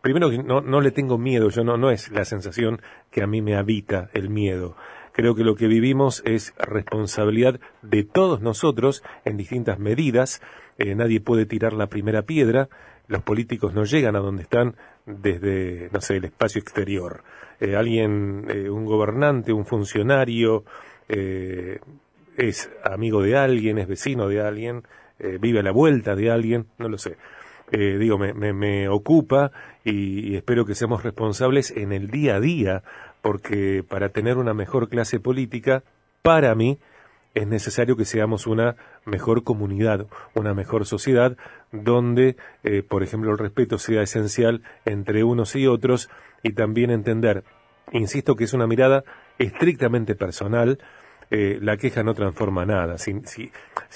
primero 0.00 0.30
no, 0.30 0.60
no 0.60 0.80
le 0.80 0.92
tengo 0.92 1.18
miedo, 1.18 1.48
yo 1.48 1.64
no, 1.64 1.76
no 1.76 1.90
es 1.90 2.12
la 2.12 2.24
sensación 2.24 2.80
que 3.10 3.20
a 3.20 3.26
mí 3.26 3.42
me 3.42 3.56
habita 3.56 4.10
el 4.12 4.30
miedo. 4.30 4.76
Creo 5.14 5.36
que 5.36 5.44
lo 5.44 5.54
que 5.54 5.68
vivimos 5.68 6.24
es 6.26 6.52
responsabilidad 6.58 7.60
de 7.82 8.02
todos 8.02 8.40
nosotros 8.40 9.04
en 9.24 9.36
distintas 9.36 9.78
medidas. 9.78 10.42
Eh, 10.76 10.96
nadie 10.96 11.20
puede 11.20 11.46
tirar 11.46 11.72
la 11.72 11.86
primera 11.86 12.22
piedra. 12.22 12.68
Los 13.06 13.22
políticos 13.22 13.74
no 13.74 13.84
llegan 13.84 14.16
a 14.16 14.20
donde 14.20 14.42
están 14.42 14.76
desde, 15.06 15.90
no 15.92 16.00
sé, 16.00 16.16
el 16.16 16.24
espacio 16.24 16.60
exterior. 16.60 17.22
Eh, 17.60 17.76
alguien, 17.76 18.46
eh, 18.48 18.68
un 18.70 18.84
gobernante, 18.84 19.52
un 19.52 19.66
funcionario, 19.66 20.64
es 21.06 22.70
amigo 22.82 23.22
de 23.22 23.36
alguien, 23.36 23.78
es 23.78 23.86
vecino 23.86 24.26
de 24.26 24.40
alguien, 24.40 24.82
vive 25.38 25.60
a 25.60 25.62
la 25.62 25.70
vuelta 25.70 26.16
de 26.16 26.30
alguien, 26.30 26.66
no 26.78 26.88
lo 26.88 26.96
sé. 26.96 27.18
Eh, 27.72 27.96
digo, 27.98 28.18
me, 28.18 28.52
me, 28.52 28.88
ocupa 28.88 29.50
y, 29.84 30.36
espero 30.36 30.64
que 30.64 30.74
seamos 30.74 31.02
responsables 31.02 31.70
en 31.70 31.92
el 31.92 32.08
día 32.08 32.36
a 32.36 32.40
día, 32.40 32.82
porque 33.22 33.82
para 33.82 34.10
tener 34.10 34.36
una 34.36 34.54
mejor 34.54 34.88
clase 34.88 35.18
política, 35.18 35.82
para 36.22 36.54
mí, 36.54 36.78
es 37.34 37.48
necesario 37.48 37.96
que 37.96 38.04
seamos 38.04 38.46
una 38.46 38.76
mejor 39.04 39.42
comunidad, 39.42 40.06
una 40.34 40.54
mejor 40.54 40.86
sociedad, 40.86 41.36
donde, 41.72 42.36
eh, 42.62 42.82
por 42.82 43.02
ejemplo, 43.02 43.32
el 43.32 43.38
respeto 43.38 43.78
sea 43.78 44.02
esencial 44.02 44.62
entre 44.84 45.24
unos 45.24 45.56
y 45.56 45.66
otros 45.66 46.08
y 46.42 46.52
también 46.52 46.90
entender, 46.90 47.42
insisto 47.92 48.36
que 48.36 48.44
es 48.44 48.52
una 48.52 48.68
mirada 48.68 49.02
estrictamente 49.38 50.14
personal, 50.14 50.78
eh, 51.30 51.58
la 51.60 51.76
queja 51.76 52.04
no 52.04 52.14
transforma 52.14 52.64
nada. 52.64 52.98
Si, 52.98 53.20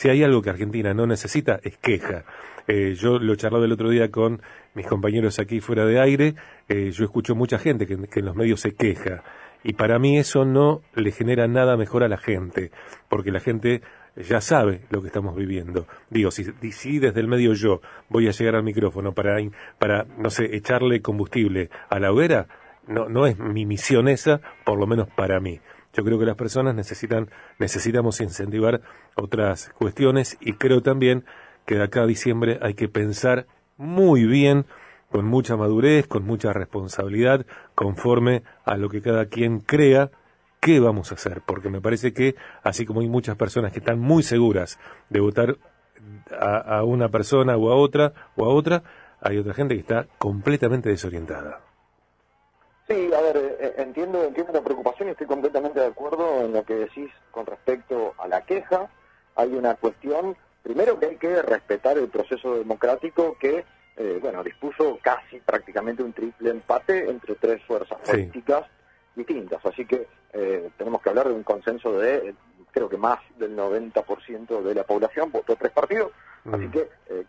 hay 0.05 0.23
algo 0.25 0.43
que 0.43 0.51
Argentina 0.51 0.93
no 0.93 1.07
necesita, 1.07 1.61
es 1.63 1.79
queja. 1.79 2.25
Eh, 2.67 2.95
yo 2.97 3.19
lo 3.19 3.33
he 3.33 3.37
charlado 3.37 3.65
el 3.65 3.73
otro 3.73 3.91
día 3.91 4.11
con 4.11 4.43
mis 4.75 4.87
compañeros 4.87 5.39
aquí 5.39 5.61
fuera 5.61 5.87
de 5.87 6.01
aire, 6.01 6.35
yo 6.69 7.05
escucho 7.05 7.35
mucha 7.35 7.59
gente 7.59 7.87
que, 7.87 7.95
en 7.95 8.25
los 8.25 8.37
medios 8.37 8.61
se 8.61 8.75
queja. 8.75 9.23
Y 9.65 9.73
para 9.75 9.99
mí 9.99 10.19
eso 10.19 10.45
no 10.45 10.83
le 10.95 11.11
genera 11.11 11.49
nada 11.49 11.77
mejor 11.77 12.05
a 12.05 12.09
la 12.09 12.17
gente, 12.17 12.71
porque 13.09 13.33
la 13.33 13.41
gente 13.41 13.83
ya 14.17 14.41
sabe 14.41 14.83
lo 14.91 15.01
que 15.01 15.09
estamos 15.09 15.37
viviendo. 15.37 15.87
Digo, 16.11 16.31
si, 16.31 16.45
si 16.73 16.99
desde 16.99 17.21
el 17.21 17.29
medio 17.29 17.53
yo 17.55 17.81
voy 18.09 18.29
a 18.29 18.33
llegar 18.33 18.57
al 18.57 18.63
micrófono 18.63 19.13
para, 19.13 19.37
para, 19.79 20.05
no 20.17 20.31
sé, 20.31 20.57
echarle 20.57 21.03
combustible 21.03 21.71
a 21.89 21.99
la 21.99 22.13
hoguera, 22.13 22.49
no, 22.87 23.09
no 23.09 23.27
es 23.27 23.39
mi 23.39 23.67
misión 23.67 24.09
esa, 24.09 24.41
por 24.65 24.79
lo 24.79 24.87
menos 24.87 25.09
para 25.09 25.41
mí. 25.41 25.61
Yo 25.93 26.05
creo 26.05 26.19
que 26.19 26.27
las 26.27 26.37
personas 26.37 26.75
necesitan, 26.75 27.29
necesitamos 27.59 28.21
incentivar 28.21 28.83
otras 29.15 29.71
cuestiones 29.71 30.37
y 30.41 30.55
creo 30.55 30.83
también 30.83 31.25
que 31.67 31.77
de 31.77 31.85
acá 31.85 32.03
a 32.03 32.07
diciembre 32.07 32.59
hay 32.63 32.75
que 32.75 32.89
pensar 32.89 33.47
muy 33.77 34.25
bien, 34.27 34.67
con 35.11 35.25
mucha 35.25 35.57
madurez, 35.57 36.07
con 36.07 36.25
mucha 36.25 36.53
responsabilidad, 36.53 37.47
conforme 37.75 38.43
a 38.65 38.77
lo 38.77 38.89
que 38.89 39.03
cada 39.03 39.27
quien 39.27 39.61
crea 39.61 40.11
qué 40.61 40.81
vamos 40.81 41.13
a 41.13 41.15
hacer, 41.15 41.43
porque 41.47 41.71
me 41.71 41.81
parece 41.81 42.13
que 42.13 42.35
así 42.63 42.85
como 42.85 43.01
hay 43.01 43.09
muchas 43.09 43.37
personas 43.37 43.73
que 43.73 43.79
están 43.79 43.99
muy 43.99 44.23
seguras 44.23 44.79
de 45.09 45.21
votar 45.21 45.57
a, 46.39 46.79
a 46.79 46.85
una 46.85 47.09
persona 47.09 47.57
o 47.57 47.71
a 47.71 47.77
otra 47.77 48.13
o 48.37 48.45
a 48.45 48.49
otra, 48.49 48.83
hay 49.21 49.39
otra 49.39 49.55
gente 49.55 49.75
que 49.75 49.81
está 49.81 50.07
completamente 50.19 50.89
desorientada. 50.89 51.61
Sí, 52.89 53.11
a 53.13 53.21
ver, 53.21 53.37
eh, 53.37 53.57
eh, 53.61 53.75
entiendo, 53.79 54.25
entiendo 54.25 54.53
la 54.53 54.63
preocupación 54.63 55.09
y 55.09 55.11
estoy 55.13 55.27
completamente 55.27 55.79
de 55.79 55.87
acuerdo 55.87 56.41
en 56.41 56.55
lo 56.55 56.65
que 56.65 56.75
decís 56.75 57.11
con 57.31 57.45
respecto 57.45 58.15
a 58.17 58.27
la 58.27 58.47
queja. 58.47 58.89
Hay 59.37 59.55
una 59.55 59.75
cuestión, 59.75 60.37
primero 60.63 60.99
que 60.99 61.07
hay 61.07 61.17
que 61.17 61.43
respetar 61.43 61.99
el 61.99 62.09
proceso 62.09 62.55
democrático 62.55 63.37
que, 63.39 63.67
eh, 63.99 64.19
bueno, 64.21 64.43
dispuso 64.43 64.99
casi 65.03 65.39
prácticamente 65.41 66.03
un 66.03 66.13
triple 66.13 66.51
empate 66.51 67.11
entre 67.11 67.35
tres 67.35 67.63
fuerzas 67.65 67.99
políticas 67.99 68.65
distintas. 69.15 69.65
Así 69.67 69.85
que 69.85 70.07
tenemos 70.77 71.03
que 71.03 71.09
hablar 71.09 71.27
de 71.27 71.35
un 71.35 71.43
consenso 71.43 71.99
de, 71.99 72.35
creo 72.71 72.89
que 72.89 72.97
más 72.97 73.19
del 73.39 73.57
90% 73.57 74.63
de 74.63 74.75
la 74.75 74.85
población 74.85 75.33
votó 75.33 75.57
tres 75.57 75.73
partidos. 75.73 76.13
Así 76.53 76.67
mm. 76.67 76.71
que... 76.71 76.89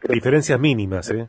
diferencias 0.10 0.60
mínimas, 0.60 1.10
¿eh? 1.10 1.28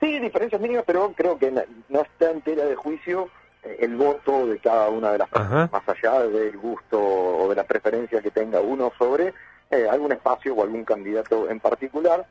Sí, 0.00 0.18
diferencias 0.18 0.60
mínimas, 0.60 0.84
pero 0.86 1.12
creo 1.16 1.38
que 1.38 1.50
no 1.50 2.00
está 2.02 2.30
entera 2.30 2.66
de 2.66 2.74
juicio 2.74 3.30
el 3.78 3.96
voto 3.96 4.46
de 4.46 4.58
cada 4.58 4.88
una 4.88 5.12
de 5.12 5.18
las 5.18 5.28
personas, 5.28 5.72
más 5.72 5.88
allá 5.88 6.20
del 6.20 6.56
gusto 6.56 7.00
o 7.00 7.48
de 7.48 7.56
la 7.56 7.64
preferencia 7.64 8.20
que 8.20 8.30
tenga 8.30 8.60
uno 8.60 8.92
sobre 8.98 9.32
eh, 9.70 9.88
algún 9.90 10.12
espacio 10.12 10.54
o 10.54 10.62
algún 10.62 10.84
candidato 10.84 11.48
en 11.48 11.60
particular. 11.60 12.26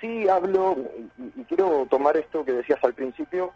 Sí 0.00 0.28
hablo, 0.28 0.76
y, 1.36 1.44
quiero 1.44 1.86
tomar 1.90 2.16
esto 2.16 2.44
que 2.44 2.52
decías 2.52 2.82
al 2.84 2.94
principio, 2.94 3.52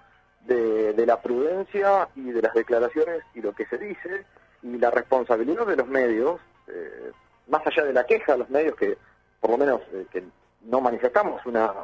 de, 0.46 1.06
la 1.06 1.20
prudencia 1.20 2.08
y 2.16 2.30
de 2.30 2.42
las 2.42 2.54
declaraciones 2.54 3.22
y 3.34 3.40
lo 3.40 3.52
que 3.54 3.66
se 3.66 3.78
dice, 3.78 4.24
y 4.62 4.78
la 4.78 4.90
responsabilidad 4.90 5.66
de 5.66 5.76
los 5.76 5.86
medios, 5.86 6.40
eh, 6.68 7.12
más 7.48 7.66
allá 7.66 7.84
de 7.84 7.92
la 7.92 8.06
queja 8.06 8.32
de 8.32 8.38
los 8.38 8.50
medios 8.50 8.76
que 8.76 8.96
por 9.40 9.50
lo 9.50 9.58
menos 9.58 9.80
eh, 9.92 10.06
que 10.12 10.22
no 10.62 10.80
manifestamos 10.80 11.44
una, 11.46 11.74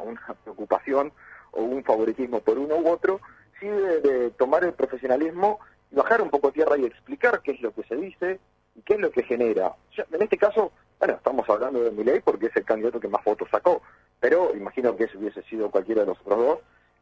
preocupación 0.45 1.13
o 1.51 1.63
un 1.63 1.83
favoritismo 1.83 2.41
por 2.41 2.57
uno 2.57 2.77
u 2.77 2.89
otro, 2.89 3.21
sí 3.59 3.67
de, 3.67 4.31
tomar 4.31 4.65
el 4.65 4.73
profesionalismo 4.73 5.59
y 5.91 5.97
bajar 5.97 6.23
un 6.23 6.31
poco 6.31 6.53
tierra 6.53 6.79
y 6.79 6.85
explicar 6.85 7.43
qué 7.43 7.53
es 7.53 7.61
lo 7.61 7.73
que 7.75 7.83
se 7.83 7.97
dice 7.97 8.39
y 8.79 8.83
qué 8.83 8.95
es 8.95 9.01
lo 9.01 9.11
que 9.11 9.25
genera. 9.25 9.75
en 9.97 10.23
este 10.23 10.37
caso, 10.37 10.71
bueno, 10.99 11.15
estamos 11.15 11.49
hablando 11.49 11.83
de 11.83 11.91
Milei 11.91 12.21
porque 12.21 12.47
es 12.47 12.57
el 12.57 12.65
candidato 12.65 13.01
que 13.01 13.09
más 13.09 13.25
votos 13.25 13.49
sacó, 13.51 13.83
pero 14.21 14.55
imagino 14.55 14.97
que 14.97 15.09
si 15.09 15.17
hubiese 15.17 15.43
sido 15.43 15.71
cualquiera 15.71 16.03
de 16.03 16.09
los 16.09 16.21
otros 16.21 16.39
dos, 16.39 16.59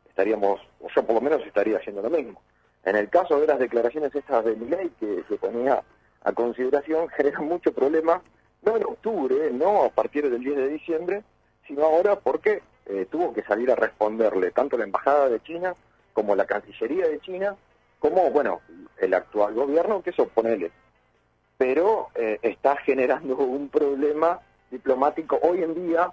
estaríamos, 0.08 0.60
o 0.80 0.88
yo 0.88 1.02
por 1.04 1.14
lo 1.14 1.20
menos 1.20 1.44
estaría 1.46 1.76
haciendo 1.76 2.02
lo 2.02 2.10
mismo. 2.10 2.40
En 2.84 2.96
el 2.96 3.10
caso 3.10 3.38
de 3.38 3.46
las 3.46 3.58
declaraciones 3.58 4.14
estas 4.14 4.44
de 4.44 4.56
Milei 4.56 4.90
que 4.98 5.24
se 5.28 5.36
ponía 5.36 5.82
a 6.22 6.32
consideración, 6.32 7.08
generan 7.16 7.46
mucho 7.46 7.72
problema, 7.72 8.22
no 8.62 8.76
en 8.76 8.84
octubre, 8.84 9.50
no 9.52 9.84
a 9.84 9.90
partir 9.90 10.28
del 10.30 10.42
10 10.42 10.56
de 10.56 10.68
diciembre, 10.68 11.22
sino 11.66 11.84
ahora 11.84 12.16
porque 12.16 12.62
eh, 12.86 13.06
tuvo 13.10 13.34
que 13.34 13.42
salir 13.42 13.70
a 13.70 13.76
responderle 13.76 14.50
tanto 14.50 14.78
la 14.78 14.84
Embajada 14.84 15.28
de 15.28 15.40
China 15.42 15.74
como 16.12 16.34
la 16.34 16.46
Cancillería 16.46 17.08
de 17.08 17.20
China, 17.20 17.54
como, 17.98 18.30
bueno, 18.30 18.60
el 18.98 19.12
actual 19.12 19.52
gobierno, 19.54 20.02
que 20.02 20.10
eso 20.10 20.26
ponele. 20.28 20.70
Pero 21.58 22.08
eh, 22.14 22.38
está 22.42 22.76
generando 22.76 23.36
un 23.38 23.68
problema 23.68 24.40
diplomático 24.70 25.38
hoy 25.42 25.62
en 25.62 25.74
día 25.74 26.10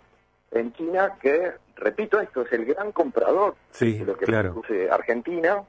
en 0.52 0.72
China 0.74 1.18
que, 1.22 1.52
repito 1.76 2.20
esto, 2.22 2.44
es 2.44 2.52
el 2.54 2.66
gran 2.66 2.92
comprador 2.92 3.56
sí, 3.72 3.98
de 4.00 4.06
lo 4.06 4.16
que 4.18 4.26
claro. 4.26 4.54
produce 4.54 4.90
Argentina 4.92 5.64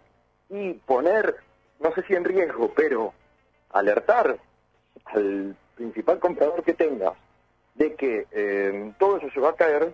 y 0.50 0.75
poner, 0.75 1.37
no 1.81 1.93
sé 1.95 2.02
si 2.02 2.14
en 2.14 2.25
riesgo, 2.25 2.71
pero 2.76 3.12
alertar 3.73 4.37
al 5.07 5.57
principal 5.75 6.19
comprador 6.19 6.62
que 6.62 6.75
tengas 6.75 7.14
de 7.75 7.95
que 7.95 8.26
eh, 8.31 8.93
todo 8.99 9.16
eso 9.16 9.28
se 9.31 9.40
va 9.40 9.50
a 9.50 9.54
caer, 9.57 9.93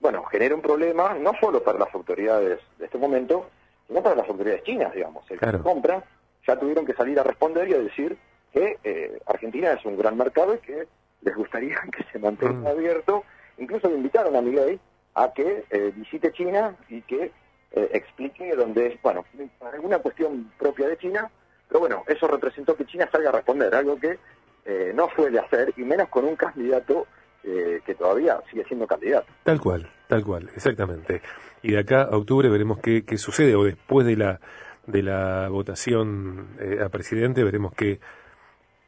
bueno, 0.00 0.24
genera 0.24 0.54
un 0.54 0.62
problema 0.62 1.14
no 1.14 1.32
solo 1.38 1.62
para 1.62 1.78
las 1.78 1.94
autoridades 1.94 2.60
de 2.78 2.86
este 2.86 2.98
momento, 2.98 3.48
sino 3.86 4.02
para 4.02 4.16
las 4.16 4.28
autoridades 4.28 4.64
chinas, 4.64 4.92
digamos. 4.94 5.30
El 5.30 5.38
Claro. 5.38 5.58
que 5.58 5.64
compra 5.64 6.02
ya 6.46 6.58
tuvieron 6.58 6.84
que 6.86 6.94
salir 6.94 7.20
a 7.20 7.22
responder 7.22 7.68
y 7.68 7.74
a 7.74 7.78
decir 7.78 8.16
que 8.54 8.78
eh, 8.84 9.18
Argentina 9.26 9.72
es 9.72 9.84
un 9.84 9.98
gran 9.98 10.16
mercado 10.16 10.54
y 10.54 10.58
que 10.58 10.86
les 11.22 11.34
gustaría 11.36 11.76
que 11.92 12.04
se 12.12 12.18
mantenga 12.18 12.52
Mm. 12.54 12.66
abierto. 12.68 13.24
Incluso 13.58 13.88
le 13.88 13.96
invitaron 13.96 14.34
a 14.36 14.40
Miguel 14.40 14.80
a 15.14 15.32
que 15.32 15.64
eh, 15.70 15.92
visite 15.94 16.32
China 16.32 16.74
y 16.88 17.02
que 17.02 17.30
eh, 17.72 17.88
explique 17.92 18.54
dónde 18.56 18.86
es, 18.86 19.02
bueno, 19.02 19.24
alguna 19.72 19.98
cuestión 19.98 20.50
propia 20.58 20.88
de 20.88 20.96
China, 20.96 21.30
pero 21.68 21.80
bueno, 21.80 22.04
eso 22.06 22.26
representó 22.28 22.76
que 22.76 22.86
China 22.86 23.08
salga 23.10 23.30
a 23.30 23.32
responder, 23.32 23.74
algo 23.74 23.98
que 23.98 24.18
eh, 24.64 24.92
no 24.94 25.08
suele 25.14 25.38
hacer, 25.40 25.72
y 25.76 25.82
menos 25.82 26.08
con 26.08 26.24
un 26.24 26.36
candidato 26.36 27.06
eh, 27.42 27.80
que 27.84 27.94
todavía 27.94 28.40
sigue 28.50 28.64
siendo 28.64 28.86
candidato. 28.86 29.26
Tal 29.42 29.60
cual, 29.60 29.88
tal 30.08 30.24
cual, 30.24 30.48
exactamente. 30.54 31.20
Y 31.62 31.72
de 31.72 31.78
acá 31.80 32.02
a 32.02 32.16
octubre 32.16 32.48
veremos 32.48 32.78
qué, 32.80 33.04
qué 33.04 33.18
sucede, 33.18 33.54
o 33.56 33.64
después 33.64 34.06
de 34.06 34.16
la, 34.16 34.40
de 34.86 35.02
la 35.02 35.48
votación 35.48 36.48
eh, 36.60 36.78
a 36.84 36.88
presidente, 36.88 37.42
veremos 37.44 37.72
qué, 37.74 38.00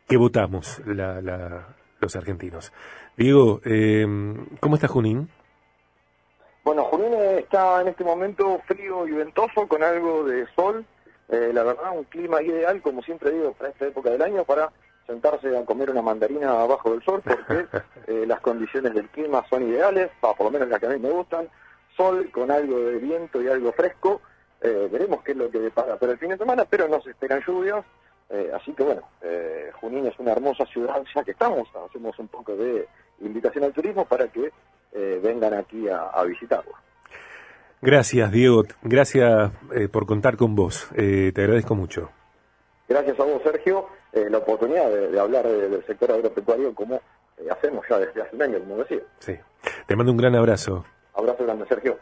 qué 0.08 0.16
votamos 0.16 0.80
la, 0.86 1.20
la- 1.20 1.68
los 2.00 2.14
argentinos. 2.14 2.72
Diego, 3.16 3.60
eh, 3.64 4.06
¿cómo 4.60 4.74
está 4.76 4.86
Junín? 4.86 5.30
Bueno, 6.62 6.84
Junín 6.84 7.14
está 7.38 7.80
en 7.80 7.88
este 7.88 8.04
momento 8.04 8.60
frío 8.66 9.06
y 9.06 9.12
ventoso, 9.12 9.66
con 9.66 9.82
algo 9.82 10.24
de 10.24 10.46
sol. 10.54 10.84
Eh, 11.28 11.50
la 11.54 11.62
verdad, 11.62 11.96
un 11.96 12.04
clima 12.04 12.42
ideal, 12.42 12.82
como 12.82 13.02
siempre 13.02 13.30
digo, 13.30 13.52
para 13.54 13.70
esta 13.70 13.86
época 13.86 14.10
del 14.10 14.20
año, 14.22 14.44
para 14.44 14.70
sentarse 15.06 15.56
a 15.56 15.64
comer 15.64 15.90
una 15.90 16.02
mandarina 16.02 16.60
abajo 16.60 16.90
del 16.90 17.02
sol, 17.02 17.22
porque 17.24 17.66
eh, 18.08 18.24
las 18.26 18.40
condiciones 18.40 18.92
del 18.94 19.08
clima 19.08 19.44
son 19.48 19.62
ideales, 19.68 20.10
ah, 20.22 20.32
por 20.36 20.46
lo 20.46 20.50
menos 20.50 20.68
las 20.68 20.78
que 20.80 20.86
a 20.86 20.90
mí 20.90 20.98
me 20.98 21.10
gustan. 21.10 21.48
Sol 21.96 22.30
con 22.30 22.50
algo 22.50 22.78
de 22.78 22.98
viento 22.98 23.40
y 23.40 23.48
algo 23.48 23.72
fresco. 23.72 24.20
Eh, 24.60 24.88
veremos 24.92 25.22
qué 25.22 25.32
es 25.32 25.38
lo 25.38 25.50
que 25.50 25.58
depara 25.60 25.96
para 25.98 26.12
el 26.12 26.18
fin 26.18 26.28
de 26.30 26.36
semana, 26.36 26.64
pero 26.68 26.88
no 26.88 27.00
se 27.00 27.10
esperan 27.10 27.42
lluvias. 27.46 27.84
Eh, 28.30 28.50
así 28.54 28.72
que 28.72 28.82
bueno, 28.82 29.02
eh, 29.22 29.70
Junín 29.80 30.06
es 30.06 30.18
una 30.18 30.32
hermosa 30.32 30.66
ciudad, 30.66 31.00
ya 31.14 31.22
que 31.22 31.30
estamos, 31.30 31.68
hacemos 31.88 32.18
un 32.18 32.28
poco 32.28 32.56
de 32.56 32.88
invitación 33.20 33.64
al 33.64 33.72
turismo 33.72 34.04
para 34.04 34.26
que 34.28 34.50
eh, 34.92 35.20
vengan 35.22 35.54
aquí 35.54 35.88
a, 35.88 36.08
a 36.08 36.24
visitarlo. 36.24 36.72
Gracias, 37.82 38.32
Diego. 38.32 38.64
Gracias 38.82 39.52
eh, 39.74 39.88
por 39.88 40.06
contar 40.06 40.36
con 40.36 40.54
vos. 40.56 40.88
Eh, 40.96 41.30
te 41.34 41.42
agradezco 41.42 41.74
mucho. 41.74 42.10
Gracias 42.88 43.18
a 43.20 43.24
vos, 43.24 43.42
Sergio, 43.42 43.86
la 44.12 44.38
oportunidad 44.38 44.88
de, 44.88 45.08
de 45.10 45.20
hablar 45.20 45.46
de- 45.46 45.68
del 45.68 45.84
sector 45.86 46.10
agropecuario 46.12 46.74
como 46.74 47.00
hacemos 47.50 47.84
ya 47.88 47.98
desde 47.98 48.22
hace 48.22 48.34
un 48.34 48.42
año, 48.42 48.58
como 48.60 48.76
decía. 48.78 49.00
Sí. 49.18 49.36
Te 49.86 49.94
mando 49.96 50.12
un 50.12 50.18
gran 50.18 50.34
abrazo. 50.34 50.84
Abrazo 51.14 51.44
grande, 51.44 51.66
Sergio. 51.68 51.94